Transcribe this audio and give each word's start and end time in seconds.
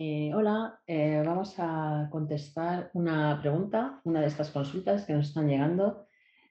Eh, 0.00 0.32
hola, 0.32 0.80
eh, 0.86 1.24
vamos 1.26 1.56
a 1.58 2.06
contestar 2.12 2.88
una 2.94 3.36
pregunta, 3.40 4.00
una 4.04 4.20
de 4.20 4.28
estas 4.28 4.48
consultas 4.52 5.04
que 5.04 5.12
nos 5.12 5.26
están 5.26 5.48
llegando 5.48 6.06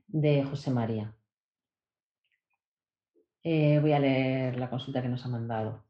de 0.06 0.44
José 0.44 0.70
María. 0.70 1.16
Eh, 3.44 3.80
voy 3.80 3.94
a 3.94 4.00
leer 4.00 4.60
la 4.60 4.70
consulta 4.70 5.02
que 5.02 5.08
nos 5.08 5.26
ha 5.26 5.30
mandado. 5.30 5.86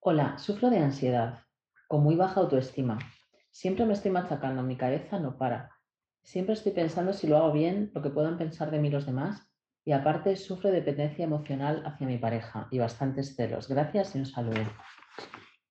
Hola, 0.00 0.36
sufro 0.38 0.68
de 0.68 0.78
ansiedad, 0.78 1.44
con 1.86 2.02
muy 2.02 2.16
baja 2.16 2.40
autoestima. 2.40 2.98
Siempre 3.52 3.86
me 3.86 3.92
estoy 3.92 4.10
machacando, 4.10 4.64
mi 4.64 4.76
cabeza 4.76 5.20
no 5.20 5.38
para. 5.38 5.70
Siempre 6.24 6.54
estoy 6.54 6.72
pensando 6.72 7.12
si 7.12 7.28
lo 7.28 7.36
hago 7.36 7.52
bien, 7.52 7.92
lo 7.94 8.02
que 8.02 8.10
puedan 8.10 8.36
pensar 8.36 8.72
de 8.72 8.80
mí 8.80 8.90
los 8.90 9.06
demás. 9.06 9.48
Y 9.84 9.92
aparte 9.92 10.34
sufro 10.34 10.72
dependencia 10.72 11.24
emocional 11.24 11.84
hacia 11.86 12.08
mi 12.08 12.18
pareja 12.18 12.66
y 12.72 12.80
bastantes 12.80 13.36
celos. 13.36 13.68
Gracias 13.68 14.16
y 14.16 14.18
un 14.18 14.26
saludo. 14.26 14.64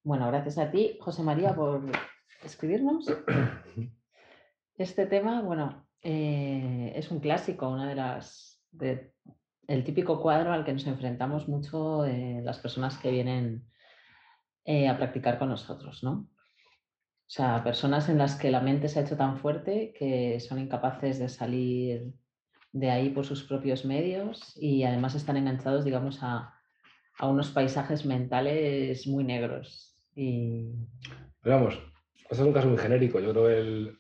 Bueno, 0.07 0.25
gracias 0.27 0.57
a 0.57 0.71
ti, 0.71 0.97
José 1.02 1.21
María, 1.21 1.53
por 1.53 1.84
escribirnos. 2.41 3.07
Este 4.77 5.05
tema, 5.05 5.41
bueno, 5.41 5.85
eh, 6.02 6.93
es 6.95 7.11
un 7.11 7.20
clásico, 7.20 7.67
una 7.67 7.89
de 7.89 7.95
las, 7.95 8.63
el 9.67 9.84
típico 9.84 10.21
cuadro 10.21 10.53
al 10.53 10.63
que 10.63 10.71
nos 10.71 10.88
enfrentamos 10.88 11.49
mucho 11.49 12.05
eh, 12.05 12.39
las 12.41 12.59
personas 12.59 12.98
que 12.99 13.12
vienen 13.12 13.67
eh, 14.63 14.88
a 14.88 14.95
practicar 14.95 15.38
con 15.39 15.49
nosotros, 15.49 16.01
¿no? 16.03 16.12
O 16.13 16.29
sea, 17.26 17.62
personas 17.62 18.07
en 18.07 18.17
las 18.17 18.35
que 18.37 18.49
la 18.49 18.62
mente 18.62 18.87
se 18.87 18.99
ha 18.99 19.03
hecho 19.03 19.17
tan 19.17 19.37
fuerte 19.39 19.93
que 19.98 20.39
son 20.39 20.59
incapaces 20.59 21.20
de 21.20 21.27
salir 21.27 22.13
de 22.71 22.91
ahí 22.91 23.09
por 23.09 23.26
sus 23.26 23.43
propios 23.43 23.84
medios 23.84 24.55
y 24.55 24.84
además 24.84 25.15
están 25.15 25.35
enganchados, 25.35 25.84
digamos, 25.84 26.23
a, 26.23 26.53
a 27.20 27.27
unos 27.27 27.49
paisajes 27.49 28.05
mentales 28.05 29.05
muy 29.05 29.26
negros 29.26 29.96
pero 30.17 31.57
vamos, 31.57 31.79
este 32.15 32.34
es 32.34 32.40
un 32.40 32.54
caso 32.54 32.68
muy 32.68 32.77
genérico. 32.79 33.20
Yo 33.20 33.32
creo 33.32 33.46
que 33.46 33.60
el, 33.60 33.99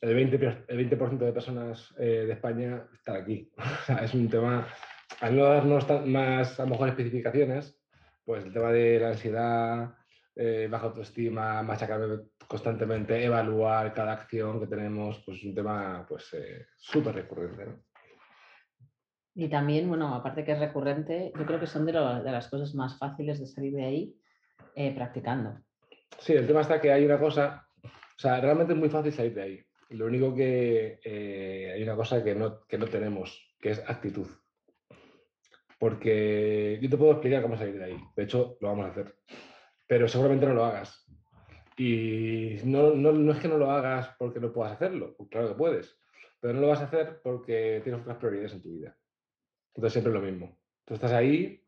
el 0.00 0.30
20%, 0.30 0.64
el 0.68 0.76
20 0.76 0.96
de 0.96 1.32
personas 1.32 1.94
eh, 1.98 2.24
de 2.26 2.32
España 2.32 2.86
están 2.94 3.16
aquí. 3.16 3.50
es 4.02 4.14
un 4.14 4.28
tema, 4.28 4.66
al 5.20 5.36
no 5.36 5.44
darnos 5.44 5.86
más, 6.06 6.58
a 6.58 6.64
lo 6.64 6.70
mejor, 6.70 6.88
especificaciones, 6.88 7.78
pues 8.24 8.44
el 8.44 8.54
tema 8.54 8.72
de 8.72 8.98
la 8.98 9.08
ansiedad, 9.08 9.94
eh, 10.34 10.66
baja 10.70 10.86
autoestima, 10.86 11.62
machacar 11.62 12.00
constantemente, 12.48 13.22
evaluar 13.22 13.92
cada 13.92 14.14
acción 14.14 14.60
que 14.60 14.66
tenemos, 14.66 15.22
pues 15.26 15.38
es 15.38 15.44
un 15.44 15.54
tema 15.54 16.06
pues 16.08 16.32
eh, 16.32 16.68
súper 16.74 17.16
recurrente. 17.16 17.82
Y 19.34 19.48
también, 19.48 19.88
bueno, 19.88 20.14
aparte 20.14 20.42
que 20.42 20.52
es 20.52 20.58
recurrente, 20.58 21.32
yo 21.38 21.44
creo 21.44 21.60
que 21.60 21.66
son 21.66 21.84
de, 21.84 21.92
de 21.92 22.32
las 22.32 22.48
cosas 22.48 22.74
más 22.74 22.98
fáciles 22.98 23.40
de 23.40 23.46
salir 23.46 23.74
de 23.74 23.84
ahí, 23.84 24.16
eh, 24.74 24.94
practicando. 24.94 25.60
Sí, 26.18 26.32
el 26.32 26.46
tema 26.46 26.60
está 26.60 26.80
que 26.80 26.92
hay 26.92 27.04
una 27.04 27.18
cosa, 27.18 27.66
o 27.82 28.18
sea, 28.18 28.40
realmente 28.40 28.72
es 28.72 28.78
muy 28.78 28.88
fácil 28.88 29.12
salir 29.12 29.34
de 29.34 29.42
ahí. 29.42 29.64
Lo 29.90 30.06
único 30.06 30.34
que 30.34 31.00
eh, 31.04 31.72
hay 31.74 31.82
una 31.82 31.96
cosa 31.96 32.22
que 32.24 32.34
no, 32.34 32.66
que 32.66 32.78
no 32.78 32.86
tenemos, 32.86 33.54
que 33.60 33.70
es 33.70 33.82
actitud. 33.88 34.26
Porque 35.78 36.78
yo 36.80 36.88
te 36.88 36.96
puedo 36.96 37.12
explicar 37.12 37.42
cómo 37.42 37.56
salir 37.56 37.78
de 37.78 37.84
ahí. 37.84 38.00
De 38.16 38.22
hecho, 38.24 38.56
lo 38.60 38.68
vamos 38.68 38.86
a 38.86 38.90
hacer. 38.90 39.14
Pero 39.86 40.08
seguramente 40.08 40.46
no 40.46 40.54
lo 40.54 40.64
hagas. 40.64 41.04
Y 41.76 42.56
no, 42.64 42.94
no, 42.94 43.12
no 43.12 43.32
es 43.32 43.38
que 43.38 43.48
no 43.48 43.58
lo 43.58 43.70
hagas 43.70 44.10
porque 44.18 44.40
no 44.40 44.52
puedas 44.52 44.72
hacerlo. 44.72 45.14
Pues 45.16 45.28
claro 45.28 45.48
que 45.48 45.54
puedes. 45.54 46.00
Pero 46.40 46.54
no 46.54 46.60
lo 46.60 46.68
vas 46.68 46.80
a 46.80 46.84
hacer 46.84 47.20
porque 47.22 47.80
tienes 47.82 48.00
otras 48.00 48.16
prioridades 48.16 48.54
en 48.54 48.62
tu 48.62 48.72
vida. 48.72 48.96
Entonces 49.74 49.92
siempre 49.92 50.12
es 50.12 50.20
lo 50.20 50.30
mismo. 50.30 50.58
Tú 50.84 50.94
estás 50.94 51.12
ahí 51.12 51.63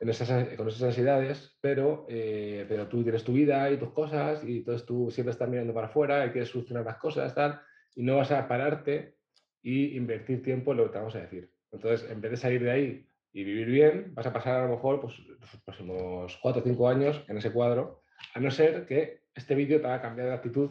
con 0.00 0.68
esas 0.68 0.82
ansiedades, 0.82 1.58
pero, 1.60 2.06
eh, 2.08 2.64
pero 2.66 2.88
tú 2.88 3.02
tienes 3.02 3.22
tu 3.22 3.34
vida 3.34 3.70
y 3.70 3.76
tus 3.76 3.92
cosas 3.92 4.42
y 4.44 4.58
entonces 4.58 4.86
tú 4.86 5.10
siempre 5.10 5.32
estás 5.32 5.48
mirando 5.48 5.74
para 5.74 5.88
afuera 5.88 6.24
y 6.24 6.30
quieres 6.30 6.48
solucionar 6.48 6.86
las 6.86 6.96
cosas 6.96 7.34
tal, 7.34 7.60
y 7.94 8.02
no 8.02 8.16
vas 8.16 8.30
a 8.30 8.48
pararte 8.48 9.16
y 9.62 9.96
invertir 9.96 10.42
tiempo 10.42 10.72
en 10.72 10.78
lo 10.78 10.84
que 10.84 10.92
te 10.92 10.98
vamos 10.98 11.14
a 11.16 11.20
decir. 11.20 11.52
Entonces, 11.70 12.10
en 12.10 12.20
vez 12.20 12.30
de 12.30 12.36
salir 12.38 12.62
de 12.62 12.70
ahí 12.70 13.06
y 13.32 13.44
vivir 13.44 13.66
bien, 13.66 14.14
vas 14.14 14.26
a 14.26 14.32
pasar 14.32 14.60
a 14.60 14.64
lo 14.64 14.74
mejor 14.74 15.02
pues, 15.02 15.18
los 15.18 15.62
próximos 15.64 16.38
cuatro 16.40 16.62
o 16.62 16.64
cinco 16.64 16.88
años 16.88 17.22
en 17.28 17.36
ese 17.36 17.52
cuadro, 17.52 18.02
a 18.34 18.40
no 18.40 18.50
ser 18.50 18.86
que 18.86 19.24
este 19.34 19.54
vídeo 19.54 19.80
te 19.80 19.86
haga 19.86 20.00
cambiar 20.00 20.28
de 20.28 20.34
actitud 20.34 20.70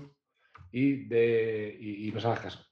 y, 0.72 1.06
de, 1.06 1.78
y, 1.80 2.08
y 2.08 2.12
nos 2.12 2.26
hagas 2.26 2.40
caso. 2.40 2.66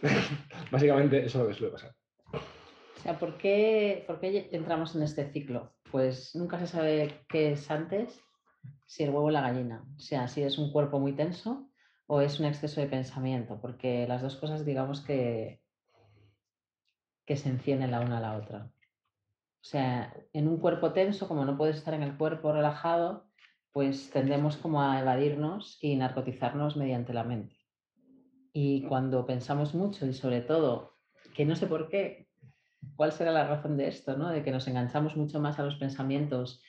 Básicamente 0.70 1.18
eso 1.18 1.26
es 1.26 1.42
lo 1.42 1.48
que 1.48 1.54
suele 1.54 1.72
pasar. 1.72 1.94
O 2.32 3.02
sea, 3.02 3.18
¿por 3.18 3.36
qué, 3.36 4.04
¿por 4.06 4.18
qué 4.18 4.48
entramos 4.52 4.94
en 4.96 5.02
este 5.02 5.30
ciclo? 5.30 5.72
Pues 5.90 6.34
nunca 6.34 6.58
se 6.58 6.66
sabe 6.66 7.24
qué 7.28 7.52
es 7.52 7.70
antes, 7.70 8.20
si 8.86 9.04
el 9.04 9.10
huevo 9.10 9.26
o 9.26 9.30
la 9.30 9.42
gallina. 9.42 9.84
O 9.96 10.00
sea, 10.00 10.28
si 10.28 10.42
es 10.42 10.58
un 10.58 10.72
cuerpo 10.72 10.98
muy 10.98 11.12
tenso 11.14 11.68
o 12.06 12.20
es 12.20 12.40
un 12.40 12.46
exceso 12.46 12.80
de 12.80 12.88
pensamiento, 12.88 13.60
porque 13.60 14.06
las 14.08 14.22
dos 14.22 14.36
cosas 14.36 14.64
digamos 14.64 15.00
que, 15.00 15.62
que 17.24 17.36
se 17.36 17.48
encienden 17.48 17.90
la 17.90 18.00
una 18.00 18.18
a 18.18 18.20
la 18.20 18.36
otra. 18.36 18.70
O 19.62 19.64
sea, 19.64 20.14
en 20.32 20.48
un 20.48 20.56
cuerpo 20.56 20.92
tenso, 20.92 21.28
como 21.28 21.44
no 21.44 21.56
puedes 21.56 21.76
estar 21.76 21.94
en 21.94 22.02
el 22.02 22.16
cuerpo 22.16 22.52
relajado, 22.52 23.30
pues 23.72 24.10
tendemos 24.10 24.56
como 24.56 24.82
a 24.82 25.00
evadirnos 25.00 25.78
y 25.80 25.96
narcotizarnos 25.96 26.76
mediante 26.76 27.12
la 27.12 27.24
mente. 27.24 27.56
Y 28.52 28.82
cuando 28.88 29.26
pensamos 29.26 29.74
mucho 29.74 30.06
y 30.06 30.12
sobre 30.12 30.40
todo, 30.40 30.96
que 31.34 31.44
no 31.44 31.54
sé 31.54 31.66
por 31.66 31.88
qué, 31.88 32.29
¿Cuál 32.96 33.12
será 33.12 33.32
la 33.32 33.46
razón 33.46 33.76
de 33.76 33.88
esto? 33.88 34.16
¿no? 34.16 34.28
De 34.30 34.42
que 34.42 34.50
nos 34.50 34.66
enganchamos 34.68 35.16
mucho 35.16 35.40
más 35.40 35.58
a 35.58 35.62
los 35.62 35.76
pensamientos 35.76 36.62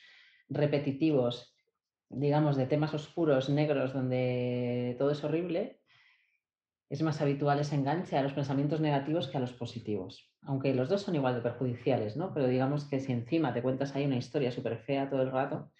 repetitivos, 0.48 1.56
digamos, 2.08 2.56
de 2.56 2.66
temas 2.66 2.94
oscuros, 2.94 3.48
negros, 3.48 3.92
donde 3.92 4.96
todo 4.98 5.10
es 5.10 5.24
horrible. 5.24 5.80
Es 6.90 7.02
más 7.02 7.20
habitual 7.22 7.58
ese 7.58 7.74
enganche 7.74 8.18
a 8.18 8.22
los 8.22 8.34
pensamientos 8.34 8.80
negativos 8.80 9.28
que 9.28 9.38
a 9.38 9.40
los 9.40 9.52
positivos. 9.52 10.30
Aunque 10.42 10.74
los 10.74 10.88
dos 10.88 11.02
son 11.02 11.14
igual 11.14 11.34
de 11.34 11.40
perjudiciales, 11.40 12.16
¿no? 12.16 12.34
Pero 12.34 12.48
digamos 12.48 12.84
que 12.84 13.00
si 13.00 13.12
encima 13.12 13.54
te 13.54 13.62
cuentas 13.62 13.94
ahí 13.94 14.04
una 14.04 14.16
historia 14.16 14.52
súper 14.52 14.78
fea 14.78 15.08
todo 15.08 15.22
el 15.22 15.30
rato, 15.30 15.70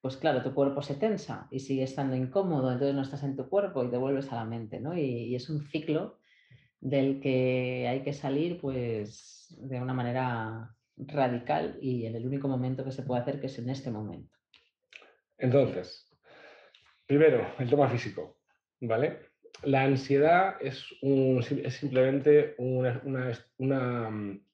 pues 0.00 0.16
claro, 0.16 0.42
tu 0.42 0.54
cuerpo 0.54 0.82
se 0.82 0.94
tensa 0.94 1.46
y 1.50 1.60
sigue 1.60 1.84
estando 1.84 2.16
incómodo, 2.16 2.72
entonces 2.72 2.94
no 2.94 3.02
estás 3.02 3.22
en 3.22 3.36
tu 3.36 3.48
cuerpo 3.48 3.84
y 3.84 3.90
te 3.90 3.96
vuelves 3.96 4.32
a 4.32 4.36
la 4.36 4.44
mente, 4.44 4.80
¿no? 4.80 4.96
Y, 4.96 5.02
y 5.02 5.34
es 5.36 5.48
un 5.48 5.62
ciclo 5.62 6.18
del 6.80 7.20
que 7.20 7.86
hay 7.88 8.02
que 8.02 8.12
salir 8.12 8.60
pues 8.60 9.54
de 9.58 9.80
una 9.80 9.94
manera 9.94 10.76
radical 10.96 11.78
y 11.80 12.06
en 12.06 12.16
el 12.16 12.26
único 12.26 12.48
momento 12.48 12.84
que 12.84 12.92
se 12.92 13.02
puede 13.02 13.22
hacer 13.22 13.40
que 13.40 13.46
es 13.46 13.58
en 13.58 13.68
este 13.70 13.90
momento. 13.90 14.36
Entonces, 15.38 16.08
primero, 17.06 17.46
el 17.58 17.68
tema 17.68 17.88
físico, 17.88 18.38
¿vale? 18.80 19.18
La 19.62 19.82
ansiedad 19.82 20.56
es, 20.60 20.84
simplemente 21.70 22.54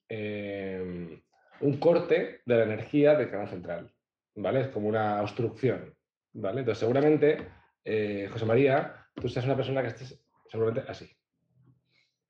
em, 0.09 1.21
un 1.61 1.77
corte 1.77 2.41
de 2.45 2.55
la 2.55 2.63
energía 2.63 3.15
del 3.15 3.29
canal 3.29 3.47
central, 3.47 3.91
¿vale? 4.35 4.61
Es 4.61 4.67
como 4.69 4.87
una 4.87 5.21
obstrucción, 5.21 5.93
¿vale? 6.33 6.59
Entonces, 6.59 6.79
seguramente, 6.79 7.37
eh, 7.83 8.27
José 8.31 8.45
María, 8.45 9.07
tú 9.15 9.27
seas 9.29 9.45
una 9.45 9.55
persona 9.55 9.81
que 9.81 9.89
estés 9.89 10.21
seguramente 10.49 10.89
así, 10.89 11.09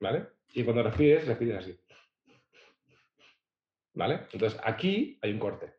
¿vale? 0.04 0.26
Y 0.54 0.64
cuando 0.64 0.84
respires, 0.84 1.26
respires 1.26 1.58
así. 1.58 1.80
¿Vale? 3.96 4.20
Entonces, 4.34 4.60
aquí 4.64 5.18
hay 5.22 5.32
un 5.32 5.40
corte. 5.40 5.74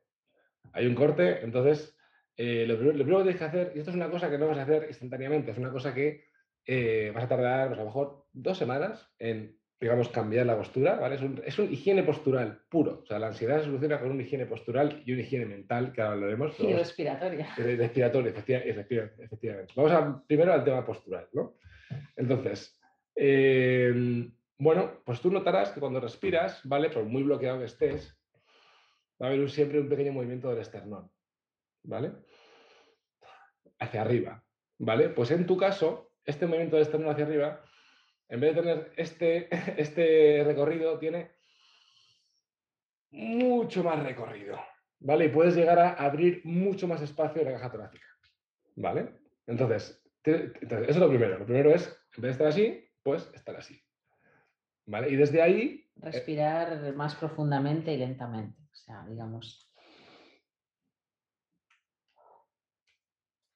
Hay 0.73 0.87
un 0.87 0.95
corte, 0.95 1.45
entonces, 1.45 1.97
eh, 2.37 2.65
lo, 2.67 2.77
primero, 2.79 3.19
que 3.19 3.25
tienes 3.25 3.37
que 3.37 3.45
hacer, 3.45 3.73
y 3.75 3.79
esto 3.79 3.91
es 3.91 3.97
una 3.97 4.11
cosa 4.11 4.31
que 4.31 4.39
no 4.39 4.49
vas 4.49 4.59
a 4.59 4.63
hacer 4.63 4.87
instantáneamente, 4.89 5.53
es 5.53 5.59
una 5.59 5.71
cosa 5.71 5.95
que 5.95 6.25
eh, 6.67 7.13
vas 7.15 7.25
a 7.25 7.29
tardar, 7.29 7.69
pues, 7.69 7.79
a 7.79 7.83
lo 7.83 7.89
mejor 7.89 8.27
dos 8.33 8.57
semanas 8.57 9.13
en, 9.19 9.59
digamos, 9.79 10.09
cambiar 10.09 10.47
la 10.47 10.57
postura, 10.57 10.97
¿vale? 10.97 11.17
Es 11.45 11.59
un, 11.59 11.73
higiene 11.73 12.03
postural 12.03 12.63
puro. 12.71 13.03
O 13.03 13.07
sea, 13.07 13.19
la 13.19 13.29
ansiedad 13.29 13.59
se 13.59 13.67
soluciona 13.67 14.01
con 14.01 14.11
una 14.11 14.23
higiene 14.23 14.47
postural 14.47 15.03
y 15.05 15.13
una 15.13 15.23
higiene 15.23 15.47
mental, 15.47 15.93
que 15.93 16.01
ahora 16.01 16.15
hablaremos. 16.15 16.59
Y 16.59 16.73
respiratoria. 16.73 17.55
Respiratoria, 17.57 18.31
efectivamente. 18.31 19.75
Vamos 19.77 19.93
a, 19.93 20.25
primero 20.27 20.53
al 20.53 20.65
tema 20.65 20.85
postural, 20.85 21.29
¿no? 21.35 21.57
Entonces, 22.17 22.81
Em, 23.15 24.33
bueno, 24.59 25.03
pues 25.05 25.21
tú 25.21 25.31
notarás 25.31 25.71
que 25.71 25.81
cuando 25.81 26.01
respiras, 26.01 26.61
¿vale? 26.65 26.91
Por 26.91 27.05
muy 27.05 27.23
bloqueado 27.23 27.59
que 27.59 27.67
estés, 27.67 28.19
va 29.21 29.27
a 29.27 29.31
haber 29.31 29.51
siempre 29.51 29.81
un 29.81 29.89
pequeño 29.89 30.13
movimiento 30.13 30.49
del 30.49 30.59
esternón, 30.59 31.11
¿vale? 31.83 32.13
Hacia 33.79 34.03
arriba, 34.03 34.45
¿vale? 34.79 35.09
Pues 35.11 35.31
en 35.31 35.47
tu 35.47 35.57
caso, 35.57 36.13
este 36.25 36.47
movimiento 36.47 36.77
del 36.77 36.87
esternón 36.87 37.11
hacia 37.11 37.25
arriba, 37.25 37.65
en 38.29 38.41
vez 38.41 38.55
de 38.55 38.63
tener 38.63 38.93
este, 38.97 39.49
este 39.81 40.43
recorrido, 40.45 40.99
tiene 40.99 41.33
mucho 43.11 43.85
más 43.85 44.03
recorrido, 44.03 44.59
¿vale? 44.99 45.27
Y 45.27 45.29
puedes 45.29 45.55
llegar 45.55 45.79
a 45.79 45.93
abrir 45.93 46.41
mucho 46.45 46.89
más 46.89 47.03
espacio 47.03 47.43
en 47.43 47.49
la 47.49 47.55
caja 47.55 47.71
torácica, 47.71 48.07
¿vale? 48.77 49.13
Entonces, 49.47 50.05
entonces, 50.25 50.89
eso 50.89 50.91
es 50.91 50.97
lo 50.97 51.09
primero. 51.09 51.39
Lo 51.39 51.45
primero 51.45 51.71
es, 51.75 51.87
en 52.17 52.23
vez 52.23 52.29
de 52.29 52.31
estar 52.31 52.47
así, 52.47 52.84
pues 53.05 53.31
estar 53.35 53.55
así. 53.55 53.81
¿Vale? 54.87 55.11
Y 55.11 55.17
desde 55.17 55.41
ahí... 55.41 55.61
Eh 55.63 55.91
Respirar 55.97 56.93
más 56.95 57.15
profundamente 57.15 57.93
y 57.93 57.99
lentamente. 57.99 58.61
O 58.73 58.75
sea, 58.75 59.07
digamos... 59.07 59.71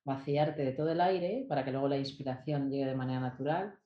vaciarte 0.04 0.64
de 0.64 0.72
todo 0.72 0.90
el 0.90 1.02
aire 1.02 1.44
para 1.46 1.66
que 1.66 1.70
luego 1.70 1.86
la 1.86 1.98
inspiración 1.98 2.70
llegue 2.70 2.86
de 2.86 2.94
manera 2.94 3.20
natural. 3.20 3.78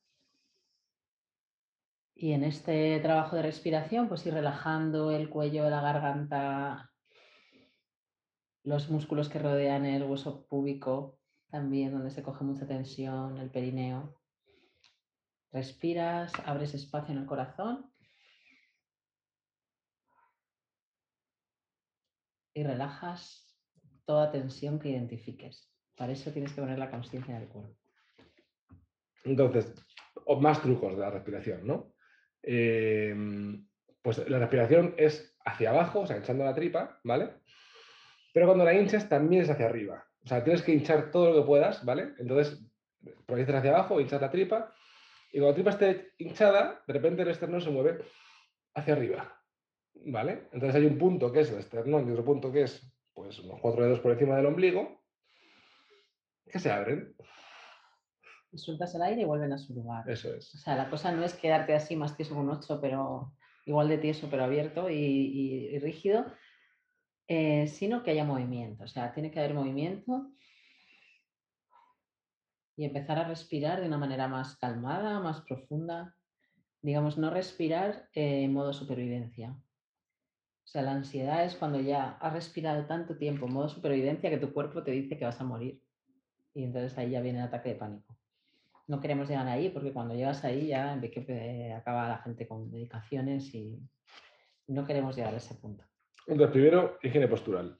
Y 2.15 2.31
en 2.31 2.45
este 2.45 3.01
trabajo 3.01 3.35
de 3.35 3.43
respiración, 3.43 4.07
pues 4.07 4.25
ir 4.25 4.35
relajando 4.35 5.11
el 5.11 5.29
cuello, 5.29 5.69
la 5.69 5.81
garganta, 5.81 6.93
los 8.63 8.89
músculos 8.89 9.29
que 9.29 9.41
rodean 9.41 9.85
el 9.85 10.05
hueso 10.05 10.47
púbico, 10.47 11.19
también 11.51 11.91
donde 11.91 12.11
se 12.11 12.23
coge 12.23 12.45
mucha 12.45 12.69
tensión, 12.69 13.39
el 13.39 13.51
perineo. 13.51 14.22
Respiras, 15.53 16.33
abres 16.47 16.75
espacio 16.75 17.15
en 17.15 17.21
el 17.21 17.27
corazón 17.27 17.93
y 22.55 22.63
relajas 22.63 23.55
toda 24.07 24.33
tensión 24.33 24.79
que 24.79 24.91
identifiques. 24.91 25.71
Para 25.97 26.13
eso 26.13 26.33
tienes 26.33 26.53
que 26.53 26.63
poner 26.63 26.79
la 26.79 26.91
conciencia 26.91 27.37
en 27.37 27.43
el 27.43 27.49
cuerpo. 27.49 27.77
Entonces, 29.25 29.75
más 30.41 30.63
trucos 30.63 30.95
de 30.95 31.01
la 31.01 31.11
respiración, 31.11 31.67
¿no? 31.67 31.95
Em, 32.43 33.67
pues 34.01 34.29
la 34.29 34.39
respiración 34.39 34.95
es 34.97 35.37
hacia 35.45 35.71
abajo, 35.71 36.01
o 36.01 36.07
sea, 36.07 36.17
hinchando 36.17 36.45
la 36.45 36.55
tripa, 36.55 36.99
¿vale? 37.05 37.35
Pero 38.33 38.47
cuando 38.47 38.65
la 38.65 38.75
hinchas 38.75 39.09
también 39.09 39.43
es 39.43 39.51
hacia 39.51 39.67
arriba. 39.67 40.05
O 40.25 40.27
sea, 40.27 40.43
tienes 40.43 40.63
que 40.63 40.73
hinchar 40.73 41.11
todo 41.11 41.31
lo 41.31 41.41
que 41.41 41.47
puedas, 41.47 41.85
¿vale? 41.85 42.15
Entonces, 42.19 42.65
proyectas 43.27 43.57
hacia 43.57 43.71
abajo, 43.71 44.01
hinchas 44.01 44.21
la 44.21 44.31
tripa, 44.31 44.75
y 45.33 45.39
cuando 45.39 45.49
la 45.49 45.55
tripa 45.55 45.71
esté 45.71 46.13
hinchada, 46.19 46.83
de 46.87 46.93
repente 46.93 47.23
el 47.23 47.29
externo 47.29 47.59
se 47.59 47.71
mueve 47.71 48.05
hacia 48.75 48.93
arriba, 48.93 49.41
¿vale? 49.95 50.49
Entonces 50.53 50.75
hay 50.75 50.85
un 50.85 50.99
punto 50.99 51.33
que 51.33 51.41
es 51.41 51.51
el 51.51 51.59
esternón 51.59 52.07
y 52.07 52.13
otro 52.13 52.25
punto 52.25 52.53
que 52.53 52.63
es 52.63 52.93
pues 53.15 53.39
unos 53.41 53.59
cuatro 53.61 53.83
dedos 53.83 54.01
por 54.01 54.13
encima 54.13 54.37
del 54.37 54.47
ombligo 54.47 55.03
que 56.51 56.59
se 56.59 56.71
abren. 56.71 57.15
Sueltas 58.55 58.95
el 58.95 59.03
aire 59.03 59.23
y 59.23 59.25
vuelven 59.25 59.55
a 59.55 59.59
su 59.59 59.73
lugar. 59.73 60.09
Eso 60.09 60.35
es. 60.35 60.55
O 60.55 60.59
sea, 60.59 60.77
la 60.77 60.91
cosa 60.91 61.11
no 61.13 61.25
es 61.25 61.33
quedarte 61.33 61.75
así 61.75 61.97
más 61.97 62.15
tieso 62.15 62.35
con 62.35 62.45
un 62.45 62.57
8, 62.57 62.81
pero 62.83 63.33
igual 63.65 63.89
de 63.89 63.97
tieso, 63.97 64.29
pero 64.31 64.45
abierto 64.45 64.91
y, 64.91 65.79
rígido, 65.79 66.27
eh, 67.27 67.67
sino 67.69 68.03
que 68.03 68.11
haya 68.11 68.25
movimiento. 68.25 68.85
O 68.85 68.89
sea, 68.89 69.15
tiene 69.15 69.31
que 69.31 69.39
haber 69.39 69.55
movimiento 69.55 70.31
y 72.77 72.85
empezar 72.85 73.19
a 73.19 73.29
respirar 73.29 73.81
de 73.81 73.87
una 73.87 73.99
manera 73.99 74.29
más 74.29 74.57
calmada, 74.57 75.21
más 75.21 75.43
profunda. 75.43 76.15
Digamos, 76.81 77.19
no 77.19 77.31
respirar 77.31 78.09
en 78.15 78.53
modo 78.53 78.73
supervivencia. 78.73 79.51
O 79.53 80.69
sea, 80.73 80.83
la 80.83 80.93
ansiedad 80.93 81.45
es 81.45 81.55
cuando 81.57 81.81
ya 81.81 82.17
has 82.21 82.33
respirado 82.33 82.87
tanto 82.87 83.17
tiempo 83.17 83.47
en 83.47 83.53
modo 83.53 83.69
supervivencia 83.69 84.31
que 84.31 84.39
tu 84.39 84.53
cuerpo 84.53 84.83
te 84.83 84.91
dice 84.91 85.19
que 85.19 85.25
vas 85.25 85.41
a 85.41 85.45
morir. 85.45 85.81
Y 86.55 86.65
entonces 86.65 86.97
ahí 86.99 87.11
ya 87.11 87.21
viene 87.21 87.39
el 87.39 87.45
ataque 87.47 87.71
de 87.71 87.75
pánico. 87.77 88.17
No 88.87 89.01
queremos 89.01 89.29
llegar 89.29 89.47
ahí 89.47 89.69
porque 89.69 89.93
cuando 89.93 90.15
llegas 90.15 90.45
ahí 90.45 90.69
ya 90.69 91.01
que 91.01 91.73
acaba 91.77 92.09
la 92.09 92.19
gente 92.19 92.49
con 92.49 92.71
medicaciones 92.71 93.55
y 93.55 93.81
no 94.67 94.87
queremos 94.87 95.17
llegar 95.17 95.35
a 95.35 95.39
ese 95.39 95.55
punto. 95.55 95.85
Entonces, 96.27 96.53
primero, 96.53 96.99
higiene 97.03 97.29
postural. 97.29 97.79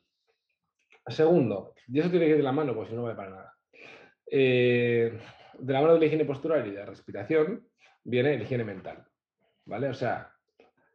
Segundo, 1.07 1.75
y 1.89 1.99
eso 1.99 2.11
tiene 2.11 2.27
que 2.27 2.33
ir 2.33 2.37
de 2.37 2.43
la 2.43 2.53
mano, 2.53 2.75
pues 2.75 2.89
si 2.89 2.95
no 2.95 3.03
vale 3.03 3.17
para 3.17 3.31
nada. 3.31 3.55
Eh, 4.35 5.13
de 5.59 5.73
la 5.75 5.83
mano 5.83 5.93
de 5.93 6.01
la 6.01 6.07
higiene 6.07 6.25
postural 6.25 6.67
y 6.67 6.71
de 6.71 6.79
la 6.79 6.87
respiración 6.87 7.69
viene 8.03 8.39
la 8.39 8.45
higiene 8.45 8.65
mental. 8.65 9.05
¿Vale? 9.67 9.91
O 9.91 9.95
sea, 9.95 10.33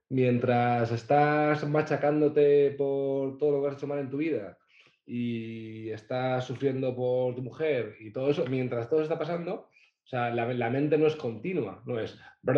mientras 0.10 0.92
estás 0.92 1.70
machacándote 1.70 2.72
por 2.72 3.38
todo 3.38 3.52
lo 3.52 3.62
que 3.62 3.68
has 3.68 3.76
hecho 3.76 3.86
mal 3.86 4.00
en 4.00 4.10
tu 4.10 4.18
vida 4.18 4.58
y 5.06 5.92
estás 5.92 6.46
sufriendo 6.46 6.96
por 6.96 7.36
tu 7.36 7.44
mujer 7.44 7.96
y 8.00 8.12
todo 8.12 8.32
eso, 8.32 8.44
mientras 8.48 8.90
todo 8.90 9.04
está 9.04 9.20
pasando, 9.20 9.54
o 9.54 10.08
sea, 10.10 10.32
la, 10.32 10.70
mente 10.72 10.98
no 10.98 11.06
es 11.06 11.16
continua, 11.16 11.84
no 11.86 12.00
es... 12.00 12.20
O 12.44 12.54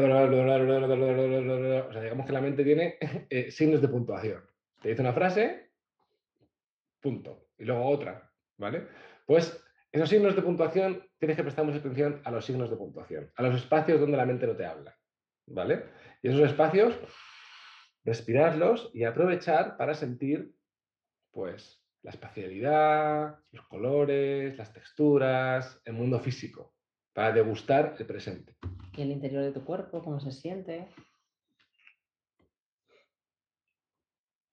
sea, 1.91 2.01
digamos 2.01 2.25
que 2.25 2.31
la 2.31 2.41
mente 2.41 2.63
tiene 2.63 2.97
eh, 3.29 3.51
signos 3.51 3.81
de 3.81 3.89
puntuación. 3.89 4.43
Te 4.81 4.89
dice 4.89 5.01
una 5.01 5.13
frase, 5.13 5.71
punto, 7.01 7.49
y 7.57 7.65
luego 7.65 7.85
otra, 7.85 8.31
¿vale? 8.57 8.87
Pues 9.25 9.61
esos 9.91 10.09
signos 10.09 10.35
de 10.35 10.41
puntuación 10.41 11.03
tienes 11.17 11.35
que 11.35 11.43
prestar 11.43 11.65
mucha 11.65 11.79
atención 11.79 12.21
a 12.23 12.31
los 12.31 12.45
signos 12.45 12.69
de 12.69 12.75
puntuación, 12.75 13.31
a 13.35 13.43
los 13.43 13.55
espacios 13.55 13.99
donde 13.99 14.17
la 14.17 14.25
mente 14.25 14.45
no 14.45 14.55
te 14.55 14.65
habla, 14.65 14.95
¿vale? 15.47 15.85
Y 16.21 16.29
esos 16.29 16.41
espacios 16.41 16.99
respirarlos 18.03 18.91
y 18.93 19.03
aprovechar 19.03 19.77
para 19.77 19.93
sentir 19.93 20.53
pues 21.31 21.83
la 22.01 22.11
espacialidad, 22.11 23.39
los 23.51 23.67
colores, 23.67 24.57
las 24.57 24.71
texturas, 24.71 25.81
el 25.85 25.93
mundo 25.93 26.19
físico, 26.19 26.73
para 27.13 27.31
degustar 27.31 27.95
el 27.99 28.05
presente. 28.05 28.55
Y 28.95 29.01
el 29.01 29.11
interior 29.11 29.43
de 29.43 29.51
tu 29.51 29.65
cuerpo, 29.65 30.03
cómo 30.03 30.19
se 30.19 30.31
siente. 30.31 30.87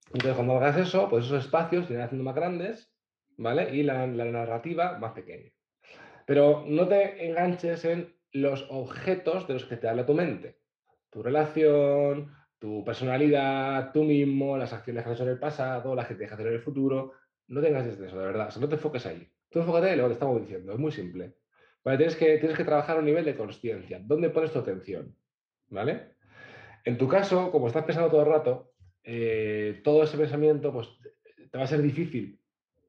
Entonces, 0.06 0.34
cuando 0.34 0.56
hagas 0.56 0.76
eso, 0.76 1.08
pues 1.08 1.26
esos 1.26 1.44
espacios 1.44 1.86
se 1.86 1.92
irán 1.92 2.06
haciendo 2.06 2.24
más 2.24 2.34
grandes, 2.34 2.95
¿vale? 3.36 3.74
Y 3.74 3.82
la, 3.82 4.06
narrativa 4.06 4.98
más 4.98 5.12
pequeña. 5.12 5.50
Pero 6.26 6.64
no 6.66 6.88
te 6.88 7.26
enganches 7.26 7.84
en 7.84 8.14
los 8.32 8.66
objetos 8.70 9.46
de 9.46 9.54
los 9.54 9.64
que 9.64 9.76
te 9.76 9.88
habla 9.88 10.06
tu 10.06 10.14
mente. 10.14 10.58
Tu 11.10 11.22
relación, 11.22 12.34
tu 12.58 12.84
personalidad, 12.84 13.92
tú 13.92 14.02
mismo, 14.02 14.56
las 14.56 14.72
acciones 14.72 15.04
que 15.04 15.10
has 15.10 15.16
hecho 15.16 15.24
en 15.24 15.30
el 15.30 15.38
pasado, 15.38 15.94
las 15.94 16.06
que 16.06 16.14
tienes 16.14 16.30
que 16.30 16.34
hacer 16.34 16.46
en 16.48 16.54
el 16.54 16.60
futuro. 16.60 17.12
No 17.48 17.60
tengas 17.60 17.84
de 17.84 18.06
eso, 18.06 18.18
de 18.18 18.26
verdad. 18.26 18.52
O 18.54 18.60
no 18.60 18.68
te 18.68 18.74
enfoques 18.74 19.06
ahí. 19.06 19.28
Tú 19.50 19.60
enfócate 19.60 19.92
en 19.92 19.98
lo 19.98 20.04
que 20.04 20.08
te 20.08 20.14
estamos 20.14 20.40
diciendo. 20.40 20.72
Es 20.72 20.78
muy 20.78 20.92
simple. 20.92 21.36
Vale, 21.84 21.98
tienes, 21.98 22.16
que, 22.16 22.38
tienes 22.38 22.56
que 22.56 22.64
trabajar 22.64 22.96
a 22.96 22.98
un 22.98 23.04
nivel 23.04 23.24
de 23.24 23.36
consciencia. 23.36 24.00
¿Dónde 24.02 24.30
pones 24.30 24.52
tu 24.52 24.58
atención? 24.58 25.16
¿Vale? 25.68 26.16
En 26.84 26.98
tu 26.98 27.06
caso, 27.06 27.52
como 27.52 27.68
estás 27.68 27.84
pensando 27.84 28.10
todo 28.10 28.22
el 28.22 28.28
rato, 28.28 28.72
eh, 29.04 29.80
todo 29.84 30.02
ese 30.02 30.18
pensamiento, 30.18 30.72
pues 30.72 30.88
te 31.50 31.56
va 31.56 31.64
a 31.64 31.68
ser 31.68 31.80
difícil 31.80 32.40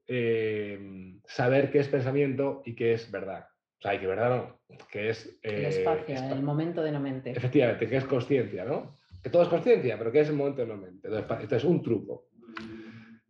eh, 0.08 1.18
saber 1.26 1.70
qué 1.70 1.78
es 1.78 1.88
pensamiento 1.88 2.62
y 2.64 2.74
qué 2.74 2.94
es 2.94 3.10
verdad. 3.10 3.46
O 3.78 3.82
sea, 3.82 3.94
y 3.94 4.00
que 4.00 4.06
verdad 4.08 4.58
no, 4.68 4.76
que 4.90 5.10
es... 5.10 5.38
el 5.42 5.54
eh, 5.64 5.68
espacio, 5.68 6.16
el 6.16 6.42
momento 6.42 6.82
de 6.82 6.90
no 6.90 6.98
mente. 6.98 7.30
Efectivamente, 7.30 7.88
que 7.88 7.96
es 7.96 8.04
consciencia, 8.04 8.64
¿no? 8.64 8.98
que 9.22 9.30
todo 9.30 9.42
es 9.42 9.48
conciencia, 9.48 9.98
pero 9.98 10.12
que 10.12 10.20
es 10.20 10.28
el 10.28 10.36
momento 10.36 10.62
de 10.62 10.68
no 10.68 10.76
mente. 10.76 11.08
Entonces, 11.08 11.52
es 11.52 11.64
un 11.64 11.82
truco. 11.82 12.28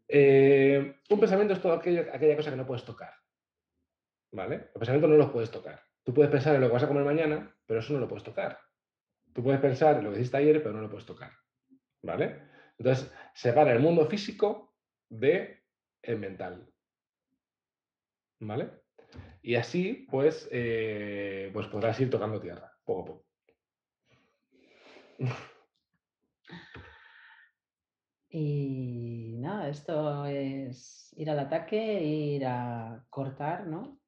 Eh, 0.06 0.96
un 1.10 1.20
pensamiento 1.20 1.54
es 1.54 1.60
todo 1.60 1.72
aquella 1.72 2.36
cosa 2.36 2.50
que 2.50 2.56
no 2.56 2.66
puedes 2.66 2.84
tocar. 2.84 3.12
¿Vale? 4.32 4.56
Los 4.56 4.78
pensamientos 4.78 5.10
no 5.10 5.16
los 5.16 5.30
puedes 5.30 5.50
tocar. 5.50 5.80
Tú 6.04 6.12
puedes 6.12 6.30
pensar 6.30 6.54
en 6.54 6.60
lo 6.60 6.68
que 6.68 6.74
vas 6.74 6.82
a 6.82 6.88
comer 6.88 7.04
mañana, 7.04 7.54
pero 7.66 7.80
eso 7.80 7.92
no 7.92 8.00
lo 8.00 8.08
puedes 8.08 8.24
tocar. 8.24 8.58
Tú 9.32 9.42
puedes 9.42 9.60
pensar 9.60 9.98
en 9.98 10.04
lo 10.04 10.10
que 10.10 10.18
hiciste 10.18 10.36
ayer, 10.36 10.62
pero 10.62 10.74
no 10.74 10.82
lo 10.82 10.90
puedes 10.90 11.06
tocar. 11.06 11.32
¿Vale? 12.02 12.42
Entonces, 12.78 13.10
separa 13.34 13.72
el 13.72 13.80
mundo 13.80 14.06
físico 14.06 14.74
de 15.08 15.57
el 16.08 16.18
mental. 16.18 16.66
¿Vale? 18.40 18.70
Y 19.42 19.54
así, 19.54 20.06
pues, 20.10 20.48
eh, 20.50 21.50
pues 21.52 21.66
podrás 21.68 22.00
ir 22.00 22.10
tocando 22.10 22.40
tierra, 22.40 22.72
poco 22.84 23.02
a 23.02 23.04
poco. 23.04 23.26
Y 28.30 29.36
nada, 29.38 29.70
esto 29.70 30.26
es 30.26 31.14
ir 31.16 31.30
al 31.30 31.38
ataque, 31.38 32.04
ir 32.04 32.44
a 32.44 33.02
cortar, 33.08 33.66
¿no? 33.66 33.98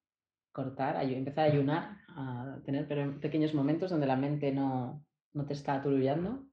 Cortar, 0.53 1.03
empezar 1.03 1.49
a 1.49 1.53
ayunar, 1.53 1.97
a 2.09 2.61
tener 2.67 2.87
pequeños 3.19 3.55
momentos 3.55 3.91
donde 3.91 4.07
la 4.07 4.17
mente 4.17 4.53
no, 4.53 5.03
no 5.33 5.47
te 5.47 5.55
está 5.55 5.77
aturullando. 5.77 6.50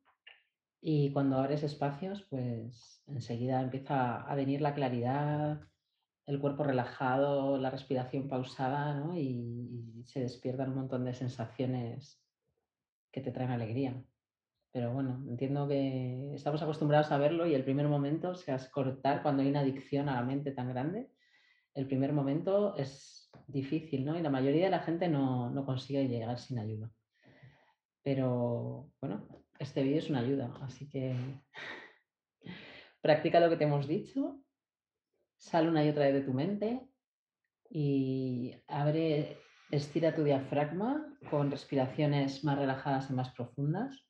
Y 0.82 1.12
cuando 1.12 1.38
abres 1.38 1.64
espacios, 1.64 2.24
pues 2.30 3.04
enseguida 3.08 3.62
empieza 3.62 4.22
a 4.22 4.36
venir 4.36 4.62
la 4.62 4.74
claridad, 4.74 5.62
el 6.26 6.40
cuerpo 6.40 6.64
relajado, 6.64 7.58
la 7.58 7.70
respiración 7.70 8.28
pausada, 8.28 8.94
¿no? 8.94 9.18
Y, 9.18 10.00
y 10.00 10.04
se 10.06 10.20
despiertan 10.20 10.70
un 10.70 10.76
montón 10.76 11.06
de 11.06 11.14
sensaciones 11.14 12.22
que 13.12 13.22
te 13.22 13.32
traen 13.32 13.52
alegría. 13.52 14.04
Pero 14.72 14.94
bueno, 14.94 15.24
entiendo 15.28 15.68
que 15.68 16.36
estamos 16.36 16.62
acostumbrados 16.62 17.12
a 17.12 17.18
verlo 17.18 17.48
y 17.48 17.56
el 17.56 17.64
primer 17.64 17.88
momento, 17.88 18.30
o 18.30 18.36
sea, 18.36 18.56
es 18.56 18.70
cortar 18.70 19.24
cuando 19.24 19.42
hay 19.42 19.50
una 19.50 19.62
adicción 19.62 20.10
a 20.10 20.16
la 20.16 20.24
mente 20.24 20.52
tan 20.52 20.70
grande, 20.70 21.10
el 21.74 21.88
primer 21.88 22.14
momento 22.14 22.76
es 22.76 23.32
difícil, 23.48 24.06
¿no? 24.06 24.18
Y 24.18 24.22
la 24.22 24.30
mayoría 24.30 24.66
de 24.66 24.72
la 24.72 24.80
gente 24.80 25.08
no, 25.08 25.50
no 25.50 25.66
consigue 25.66 26.08
llegar 26.08 26.38
sin 26.38 26.60
ayuda. 26.60 26.92
Pero 28.04 28.92
bueno, 29.02 29.28
este 29.60 29.84
vídeo 29.84 30.00
es 30.00 30.10
una 30.10 30.20
ayuda, 30.20 30.58
así 30.62 30.90
que 30.90 31.16
practica 33.02 33.40
lo 33.40 33.50
que 33.50 33.58
te 33.58 33.64
hemos 33.64 33.88
dicho, 33.88 34.40
sale 35.38 35.70
una 35.70 35.84
y 35.86 35.90
otra 35.90 36.06
vez 36.06 36.14
de 36.14 36.22
tu 36.22 36.34
mente 36.34 36.88
y 37.70 38.54
abre, 38.68 39.38
estira 39.72 40.16
tu 40.16 40.24
diafragma 40.24 41.18
con 41.30 41.52
respiraciones 41.52 42.44
más 42.44 42.58
relajadas 42.58 43.10
y 43.10 43.14
más 43.14 43.32
profundas 43.34 44.08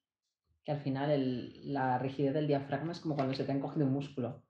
que 0.64 0.72
al 0.74 0.82
final 0.82 1.74
la 1.74 1.98
rigidez 1.98 2.34
del 2.34 2.48
diafragma 2.48 2.92
es 2.92 3.00
como 3.00 3.16
cuando 3.16 3.34
se 3.34 3.46
te 3.46 3.52
ha 3.54 3.56
encogido 3.56 3.86
un 3.86 3.94
músculo. 3.94 4.44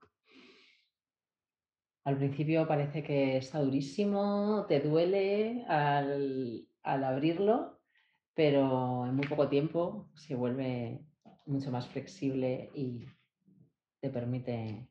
Al 2.06 2.18
principio 2.18 2.68
parece 2.68 3.04
que 3.04 3.38
está 3.38 3.60
durísimo, 3.60 4.66
te 4.68 4.80
duele 4.80 5.64
al, 5.68 6.68
al 6.82 7.04
abrirlo, 7.04 7.77
pero 8.38 9.08
en 9.08 9.16
muy 9.16 9.26
poco 9.26 9.50
tiempo 9.50 10.12
se 10.14 10.36
vuelve 10.36 11.00
mucho 11.48 11.72
más 11.72 11.88
flexible 11.88 12.70
y 12.76 13.04
te 14.00 14.12
permite 14.12 14.88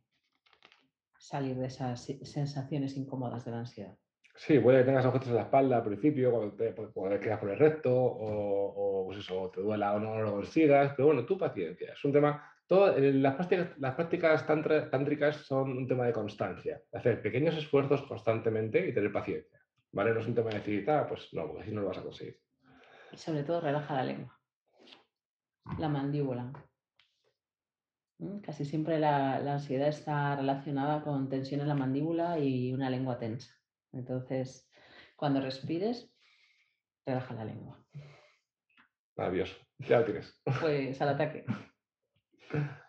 salir 1.16 1.54
de 1.56 1.66
esas 1.66 2.04
sensaciones 2.22 2.96
incómodas 2.96 3.44
de 3.44 3.50
la 3.52 3.60
ansiedad. 3.60 3.96
Sí, 4.34 4.58
puede 4.58 4.80
que 4.80 4.86
tengas 4.86 5.06
objetos 5.06 5.28
en 5.28 5.36
la 5.36 5.42
espalda 5.42 5.76
al 5.76 5.84
principio, 5.84 6.32
cuando 6.32 6.56
te, 6.56 6.74
cuando 6.74 7.20
quedas 7.20 7.38
por 7.38 7.50
el 7.50 7.58
recto, 7.58 7.94
o, 7.94 9.02
o 9.02 9.06
pues 9.06 9.18
eso, 9.18 9.48
te 9.54 9.60
duela 9.60 9.94
o 9.94 10.00
no 10.00 10.20
lo 10.20 10.32
consigas, 10.32 10.94
pero 10.96 11.06
bueno, 11.06 11.24
tu 11.24 11.38
paciencia. 11.38 11.92
Es 11.92 12.04
un 12.04 12.12
tema, 12.12 12.52
todo, 12.66 12.98
las 12.98 13.36
prácticas, 13.36 13.78
las 13.78 13.94
prácticas 13.94 14.44
tántricas 14.44 15.36
son 15.36 15.70
un 15.70 15.86
tema 15.86 16.04
de 16.04 16.12
constancia, 16.12 16.82
hacer 16.92 17.22
pequeños 17.22 17.56
esfuerzos 17.56 18.02
constantemente 18.02 18.88
y 18.88 18.92
tener 18.92 19.12
paciencia. 19.12 19.60
¿Vale? 19.92 20.12
No 20.12 20.18
es 20.18 20.26
un 20.26 20.34
tema 20.34 20.50
de 20.50 20.58
decir, 20.58 20.90
ah, 20.90 21.06
pues 21.08 21.32
no, 21.32 21.46
porque 21.46 21.62
así 21.62 21.70
no 21.70 21.82
lo 21.82 21.88
vas 21.88 21.98
a 21.98 22.02
conseguir. 22.02 22.40
Y 23.16 23.18
sobre 23.18 23.44
todo 23.44 23.62
relaja 23.62 23.94
la 23.94 24.04
lengua, 24.04 24.38
la 25.78 25.88
mandíbula. 25.88 26.52
Mm, 28.18 28.40
casi 28.40 28.66
siempre 28.66 28.99
la, 28.99 29.38
la 29.40 29.54
ansiedad 29.54 29.88
está 29.88 30.37
relacionada 30.37 31.02
con 31.02 31.30
tensión 31.30 31.62
en 31.62 31.68
la 31.68 31.75
mandíbula 31.75 32.38
y 32.38 32.75
una 32.75 32.90
lengua 32.90 33.18
tensa. 33.18 33.54
Entonces, 33.92 34.70
cuando 35.16 35.40
respires, 35.40 36.12
relaja 37.06 37.32
la 37.32 37.46
lengua. 37.46 37.82
Maravilloso. 39.16 39.56
Ya 39.78 40.00
lo 40.00 40.04
tienes. 40.04 40.42
Pues 40.61 41.00
al 41.00 41.08
ataque. 41.08 41.46